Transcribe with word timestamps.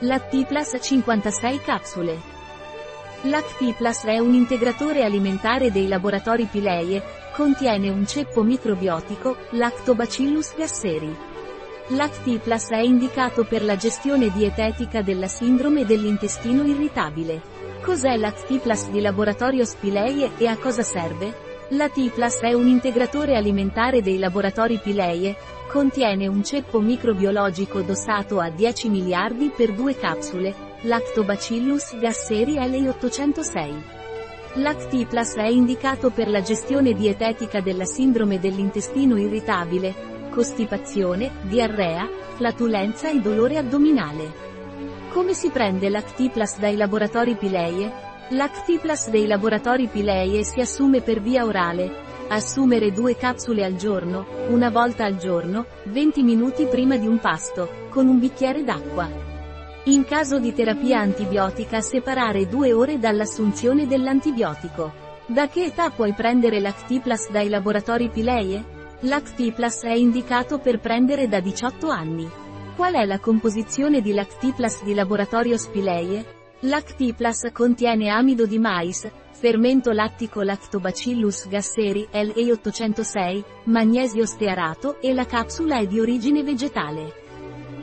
Lactiplas 0.00 0.76
56 0.78 1.60
capsule. 1.60 2.20
Lactiplas 3.22 4.04
è 4.04 4.18
un 4.18 4.34
integratore 4.34 5.02
alimentare 5.02 5.72
dei 5.72 5.88
laboratori 5.88 6.44
Pileie, 6.44 7.02
contiene 7.32 7.88
un 7.88 8.06
ceppo 8.06 8.42
microbiotico, 8.42 9.38
Lactobacillus 9.52 10.54
gasseri. 10.54 11.16
Lactiplas 11.88 12.68
è 12.68 12.80
indicato 12.80 13.44
per 13.44 13.64
la 13.64 13.76
gestione 13.76 14.30
dietetica 14.30 15.00
della 15.00 15.28
sindrome 15.28 15.86
dell'intestino 15.86 16.64
irritabile. 16.64 17.40
Cos'è 17.80 18.18
Lactiplas 18.18 18.90
di 18.90 19.00
laboratorio 19.00 19.64
Spileie 19.64 20.32
e 20.36 20.46
a 20.46 20.58
cosa 20.58 20.82
serve? 20.82 21.44
Lactiplas 21.70 22.40
è 22.40 22.52
un 22.52 22.66
integratore 22.66 23.34
alimentare 23.34 24.02
dei 24.02 24.18
laboratori 24.18 24.76
Pileie, 24.76 25.34
Contiene 25.68 26.28
un 26.28 26.44
ceppo 26.44 26.80
microbiologico 26.80 27.82
dosato 27.82 28.38
a 28.38 28.48
10 28.50 28.88
miliardi 28.88 29.50
per 29.54 29.72
due 29.72 29.96
capsule, 29.96 30.54
Lactobacillus 30.82 31.98
gasseri 31.98 32.54
L806. 32.54 33.94
Lactiplas 34.54 35.34
è 35.34 35.48
indicato 35.48 36.10
per 36.10 36.28
la 36.28 36.40
gestione 36.40 36.94
dietetica 36.94 37.60
della 37.60 37.84
sindrome 37.84 38.38
dell'intestino 38.38 39.18
irritabile, 39.18 40.28
costipazione, 40.30 41.32
diarrea, 41.42 42.08
flatulenza 42.36 43.10
e 43.10 43.20
dolore 43.20 43.58
addominale. 43.58 44.44
Come 45.10 45.34
si 45.34 45.50
prende 45.50 45.90
Lactiplas 45.90 46.58
dai 46.58 46.76
laboratori 46.76 47.34
Pileie? 47.34 47.92
Lactiplas 48.30 49.10
dei 49.10 49.26
laboratori 49.26 49.88
Pileie 49.88 50.42
si 50.44 50.60
assume 50.60 51.00
per 51.00 51.20
via 51.20 51.44
orale, 51.44 52.05
Assumere 52.28 52.90
due 52.90 53.16
capsule 53.16 53.64
al 53.64 53.76
giorno, 53.76 54.26
una 54.48 54.68
volta 54.68 55.04
al 55.04 55.16
giorno, 55.16 55.66
20 55.84 56.24
minuti 56.24 56.66
prima 56.66 56.96
di 56.96 57.06
un 57.06 57.20
pasto, 57.20 57.86
con 57.88 58.08
un 58.08 58.18
bicchiere 58.18 58.64
d'acqua. 58.64 59.08
In 59.84 60.04
caso 60.04 60.40
di 60.40 60.52
terapia 60.52 60.98
antibiotica 60.98 61.80
separare 61.80 62.48
due 62.48 62.72
ore 62.72 62.98
dall'assunzione 62.98 63.86
dell'antibiotico. 63.86 64.92
Da 65.26 65.46
che 65.46 65.66
età 65.66 65.90
puoi 65.90 66.14
prendere 66.14 66.58
l'Actiplas 66.58 67.30
dai 67.30 67.48
laboratori 67.48 68.10
Pileie? 68.10 68.64
L'Actiplas 69.00 69.84
è 69.84 69.92
indicato 69.92 70.58
per 70.58 70.80
prendere 70.80 71.28
da 71.28 71.38
18 71.38 71.88
anni. 71.90 72.28
Qual 72.74 72.94
è 72.94 73.04
la 73.04 73.20
composizione 73.20 74.00
di 74.00 74.12
Lactiplas 74.12 74.82
di 74.82 74.94
laboratorio 74.94 75.56
Spileie? 75.56 76.24
Lactiplas 76.60 77.50
contiene 77.52 78.08
amido 78.08 78.46
di 78.46 78.58
mais, 78.58 79.08
fermento 79.38 79.92
lattico 79.92 80.40
Lactobacillus 80.40 81.46
gasseri 81.48 82.08
LE806, 82.10 83.44
magnesio 83.64 84.24
stearato 84.24 84.98
e 84.98 85.12
la 85.12 85.26
capsula 85.26 85.78
è 85.78 85.86
di 85.86 86.00
origine 86.00 86.42
vegetale. 86.42 87.12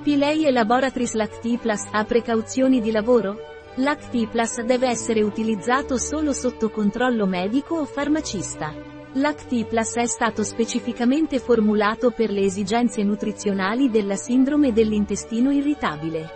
Pilei 0.01 0.45
e 0.45 0.51
Laboratories 0.51 1.13
Lactiplas 1.13 1.89
ha 1.91 2.03
precauzioni 2.05 2.81
di 2.81 2.89
lavoro? 2.89 3.37
Lactiplas 3.75 4.61
deve 4.63 4.87
essere 4.87 5.21
utilizzato 5.21 5.97
solo 5.97 6.33
sotto 6.33 6.71
controllo 6.71 7.27
medico 7.27 7.75
o 7.75 7.85
farmacista. 7.85 8.73
Lactiplas 9.13 9.95
è 9.97 10.07
stato 10.07 10.43
specificamente 10.43 11.37
formulato 11.37 12.09
per 12.09 12.31
le 12.31 12.41
esigenze 12.41 13.03
nutrizionali 13.03 13.91
della 13.91 14.15
sindrome 14.15 14.73
dell'intestino 14.73 15.51
irritabile. 15.51 16.31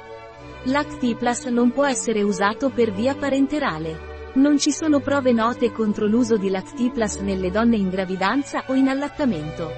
Lactiplas 0.65 1.45
non 1.45 1.71
può 1.71 1.87
essere 1.87 2.21
usato 2.21 2.69
per 2.69 2.91
via 2.91 3.15
parenterale. 3.15 4.16
Non 4.37 4.59
ci 4.59 4.71
sono 4.71 4.99
prove 4.99 5.31
note 5.31 5.71
contro 5.71 6.05
l'uso 6.05 6.37
di 6.37 6.51
Lactiplas 6.51 7.15
nelle 7.15 7.49
donne 7.49 7.75
in 7.75 7.89
gravidanza 7.89 8.65
o 8.67 8.75
in 8.75 8.87
allattamento. 8.87 9.71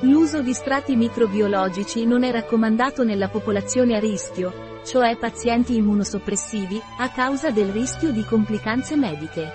L'uso 0.00 0.40
di 0.40 0.54
strati 0.54 0.96
microbiologici 0.96 2.06
non 2.06 2.24
è 2.24 2.30
raccomandato 2.30 3.04
nella 3.04 3.28
popolazione 3.28 3.94
a 3.94 3.98
rischio, 3.98 4.80
cioè 4.86 5.18
pazienti 5.18 5.76
immunosoppressivi, 5.76 6.80
a 7.00 7.10
causa 7.10 7.50
del 7.50 7.68
rischio 7.68 8.12
di 8.12 8.24
complicanze 8.24 8.96
mediche. 8.96 9.46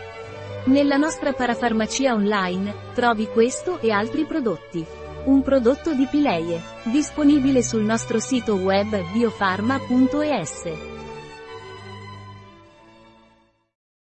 Nella 0.66 0.98
nostra 0.98 1.34
parafarmacia 1.34 2.14
online, 2.14 2.92
trovi 2.94 3.26
questo 3.26 3.80
e 3.80 3.90
altri 3.90 4.26
prodotti. 4.26 4.86
Un 5.26 5.42
prodotto 5.42 5.96
di 5.96 6.06
Pileie, 6.06 6.62
disponibile 6.84 7.64
sul 7.64 7.82
nostro 7.82 8.20
sito 8.20 8.54
web 8.54 9.02
biofarma.es. 9.14 10.97